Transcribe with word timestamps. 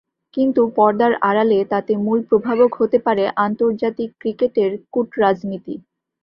কিন্তু 0.33 0.61
পর্দার 0.77 1.13
আড়ালে 1.29 1.59
তাতে 1.71 1.93
মূল 1.97 2.19
প্রভাবক 2.29 2.71
হতে 2.75 2.97
পারে 3.05 3.23
আন্তর্জাতিক 3.45 4.09
ক্রিকেটের 4.21 4.71
কূটরাজনীতি। 4.93 5.75